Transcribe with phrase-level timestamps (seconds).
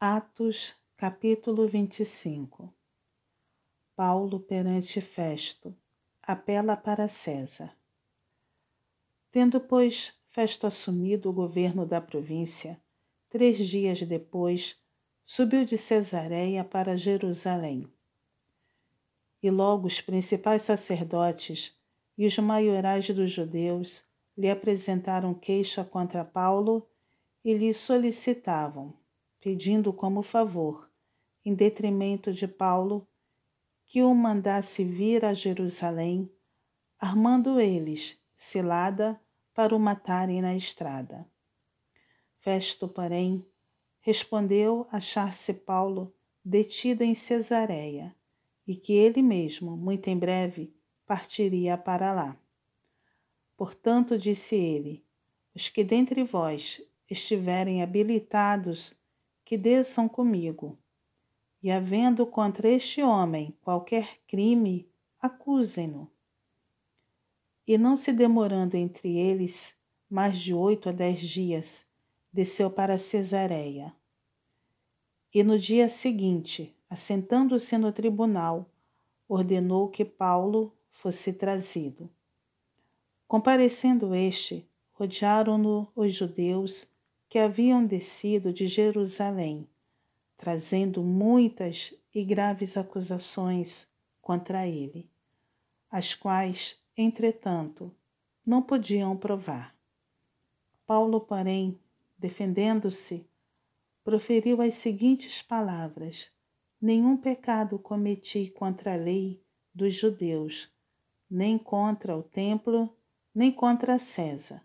[0.00, 2.74] Atos, capítulo 25
[3.96, 5.74] Paulo perante Festo
[6.20, 7.74] apela para César.
[9.30, 12.78] Tendo, pois, Festo assumido o governo da província,
[13.30, 14.76] três dias depois,
[15.24, 17.90] subiu de Cesareia para Jerusalém.
[19.42, 21.74] E logo os principais sacerdotes
[22.18, 24.04] e os maiorais dos judeus
[24.36, 26.86] lhe apresentaram queixa contra Paulo
[27.42, 28.92] e lhe solicitavam
[29.44, 30.90] pedindo como favor,
[31.44, 33.06] em detrimento de Paulo,
[33.86, 36.32] que o mandasse vir a Jerusalém,
[36.98, 39.20] armando eles cilada
[39.52, 41.28] para o matarem na estrada.
[42.40, 43.44] Festo, porém,
[44.00, 46.10] respondeu achar-se Paulo
[46.42, 48.16] detido em Cesareia
[48.66, 50.74] e que ele mesmo, muito em breve,
[51.06, 52.34] partiria para lá.
[53.58, 55.04] Portanto, disse ele:
[55.54, 56.80] Os que dentre vós
[57.10, 58.96] estiverem habilitados
[59.44, 60.78] que desçam comigo.
[61.62, 64.88] E havendo contra este homem qualquer crime,
[65.20, 66.10] acusem-no.
[67.66, 69.74] E não se demorando entre eles
[70.08, 71.86] mais de oito a dez dias,
[72.32, 73.94] desceu para Cesareia.
[75.32, 78.70] E no dia seguinte, assentando-se no tribunal,
[79.28, 82.08] ordenou que Paulo fosse trazido.
[83.26, 86.86] Comparecendo este, rodearam-no os judeus
[87.28, 89.68] que haviam descido de Jerusalém,
[90.36, 93.86] trazendo muitas e graves acusações
[94.20, 95.10] contra ele,
[95.90, 97.94] as quais, entretanto,
[98.46, 99.74] não podiam provar.
[100.86, 101.78] Paulo, porém,
[102.18, 103.26] defendendo-se,
[104.04, 106.30] proferiu as seguintes palavras:
[106.80, 109.42] Nenhum pecado cometi contra a lei
[109.74, 110.70] dos judeus,
[111.28, 112.94] nem contra o templo,
[113.34, 114.62] nem contra César.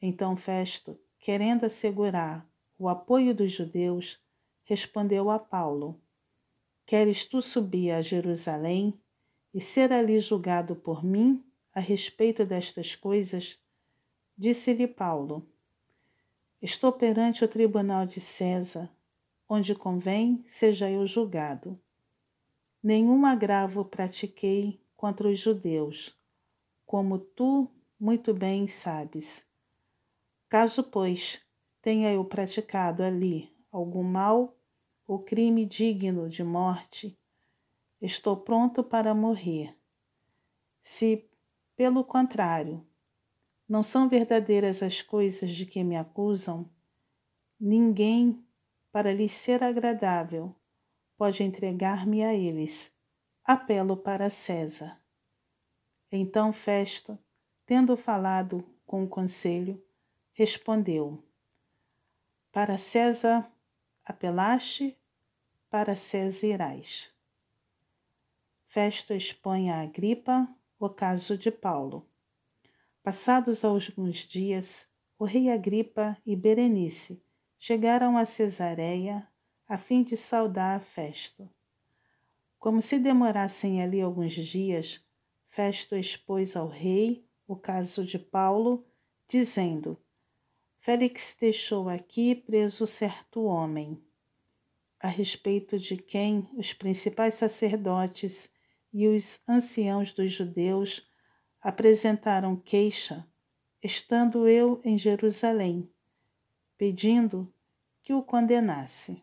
[0.00, 4.18] Então Festo querendo assegurar o apoio dos judeus,
[4.64, 6.00] respondeu a Paulo:
[6.86, 8.98] Queres tu subir a Jerusalém
[9.52, 11.44] e ser ali julgado por mim
[11.74, 13.58] a respeito destas coisas?
[14.36, 15.46] Disse-lhe Paulo:
[16.62, 18.90] Estou perante o tribunal de César,
[19.46, 21.78] onde convém seja eu julgado.
[22.82, 26.16] Nenhum agravo pratiquei contra os judeus,
[26.86, 29.49] como tu muito bem sabes.
[30.50, 31.40] Caso, pois,
[31.80, 34.58] tenha eu praticado ali algum mal
[35.06, 37.16] ou crime digno de morte,
[38.02, 39.78] estou pronto para morrer.
[40.82, 41.30] Se,
[41.76, 42.84] pelo contrário,
[43.68, 46.68] não são verdadeiras as coisas de que me acusam,
[47.58, 48.44] ninguém,
[48.90, 50.52] para lhes ser agradável,
[51.16, 52.92] pode entregar-me a eles.
[53.44, 55.00] Apelo para César.
[56.10, 57.16] Então Festo,
[57.64, 59.80] tendo falado com o conselho,
[60.40, 61.22] respondeu:
[62.50, 63.52] Para César
[64.02, 64.96] apelaste,
[65.68, 67.12] para César irás.
[68.64, 70.48] Festo expõe a Agripa
[70.78, 72.08] o caso de Paulo.
[73.02, 77.22] Passados alguns dias, o rei Agripa e Berenice
[77.58, 79.28] chegaram a Cesareia
[79.68, 81.50] a fim de saudar Festo.
[82.58, 85.06] Como se demorassem ali alguns dias,
[85.50, 88.86] Festo expôs ao rei o caso de Paulo,
[89.28, 89.98] dizendo:
[90.82, 94.02] Félix deixou aqui preso certo homem,
[94.98, 98.50] a respeito de quem os principais sacerdotes
[98.90, 101.06] e os anciãos dos judeus
[101.60, 103.28] apresentaram queixa,
[103.82, 105.86] estando eu em Jerusalém,
[106.78, 107.52] pedindo
[108.02, 109.22] que o condenasse.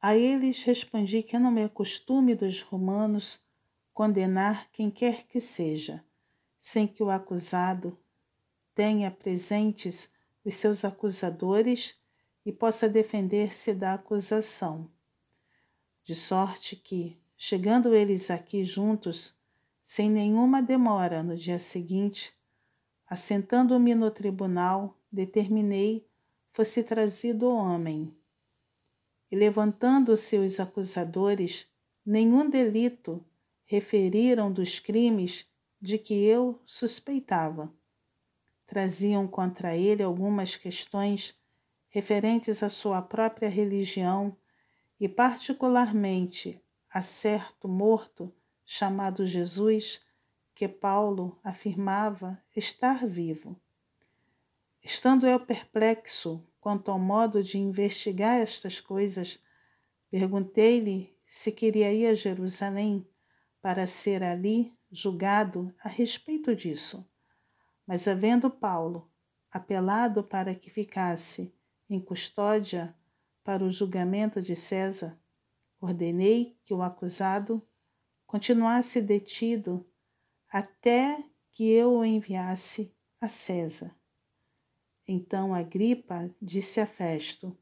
[0.00, 3.40] A eles respondi que não é costume dos romanos
[3.92, 6.04] condenar quem quer que seja,
[6.60, 7.98] sem que o acusado
[8.74, 10.10] tenha presentes
[10.44, 11.94] os seus acusadores
[12.44, 14.90] e possa defender-se da acusação.
[16.04, 19.34] De sorte que, chegando eles aqui juntos,
[19.84, 22.34] sem nenhuma demora no dia seguinte,
[23.06, 26.06] assentando-me no tribunal, determinei
[26.50, 28.14] fosse trazido o homem.
[29.30, 31.66] E levantando-se os acusadores,
[32.04, 33.24] nenhum delito
[33.64, 35.46] referiram dos crimes
[35.80, 37.72] de que eu suspeitava
[38.72, 41.38] traziam contra ele algumas questões
[41.90, 44.34] referentes à sua própria religião
[44.98, 46.58] e, particularmente,
[46.88, 48.32] a certo morto
[48.64, 50.00] chamado Jesus,
[50.54, 53.60] que Paulo afirmava estar vivo.
[54.82, 59.38] Estando eu perplexo quanto ao modo de investigar estas coisas,
[60.10, 63.06] perguntei-lhe se queria ir a Jerusalém
[63.60, 67.06] para ser ali julgado a respeito disso.
[67.86, 69.10] Mas havendo Paulo
[69.50, 71.54] apelado para que ficasse
[71.88, 72.96] em custódia
[73.44, 75.20] para o julgamento de César,
[75.80, 77.60] ordenei que o acusado
[78.26, 79.86] continuasse detido
[80.48, 83.94] até que eu o enviasse a César.
[85.06, 87.56] Então Agripa disse a Festo: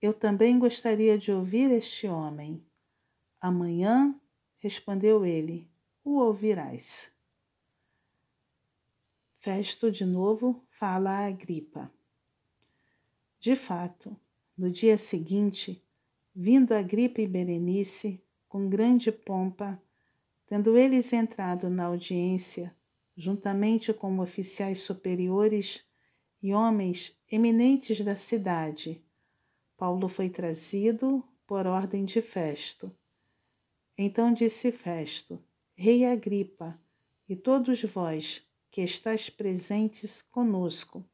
[0.00, 2.64] Eu também gostaria de ouvir este homem.
[3.40, 4.18] Amanhã,
[4.58, 5.70] respondeu ele,
[6.04, 7.12] o ouvirás.
[9.40, 11.88] Festo de novo fala a Agripa.
[13.38, 14.16] De fato,
[14.56, 15.80] no dia seguinte,
[16.34, 19.80] vindo Agripa e Berenice com grande pompa,
[20.44, 22.74] tendo eles entrado na audiência,
[23.16, 25.84] juntamente com oficiais superiores
[26.42, 29.00] e homens eminentes da cidade,
[29.76, 32.90] Paulo foi trazido por ordem de Festo.
[33.96, 35.40] Então disse Festo:
[35.76, 36.76] Rei Agripa,
[37.28, 41.04] e todos vós que estáis presentes conosco,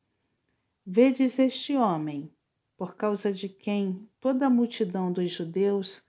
[0.85, 2.31] vedes este homem
[2.77, 6.03] por causa de quem toda a multidão dos judeus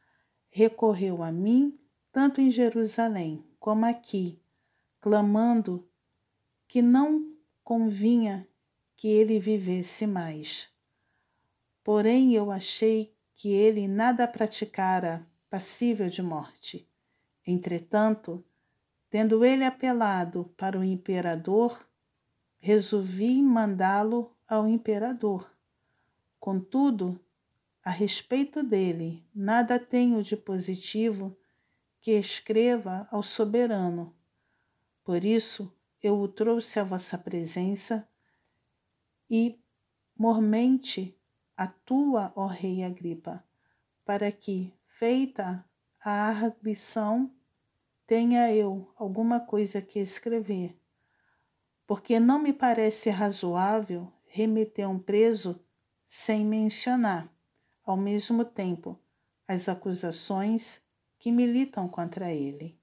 [0.50, 1.78] recorreu a mim,
[2.12, 4.40] tanto em Jerusalém como aqui,
[5.00, 5.88] clamando
[6.68, 8.48] que não convinha
[8.96, 10.70] que ele vivesse mais.
[11.84, 16.90] Porém, eu achei que ele nada praticara passível de morte.
[17.46, 18.44] Entretanto,
[19.16, 21.88] tendo ele apelado para o imperador,
[22.60, 25.50] resolvi mandá-lo ao imperador
[26.38, 27.18] Contudo,
[27.82, 31.34] a respeito dele, nada tenho de positivo
[32.02, 34.14] que escreva ao soberano.
[35.02, 35.74] Por isso,
[36.04, 38.06] eu o trouxe à vossa presença
[39.30, 39.58] e,
[40.14, 41.18] mormente,
[41.56, 43.42] a tua, ó Rei Agripa,
[44.04, 45.64] para que, feita
[46.02, 47.32] a arguição,
[48.08, 50.78] tenha eu alguma coisa que escrever.
[51.88, 55.60] Porque não me parece razoável remeter um preso
[56.08, 57.32] sem mencionar,
[57.84, 59.00] ao mesmo tempo,
[59.48, 60.82] as acusações
[61.18, 62.80] que militam contra ele.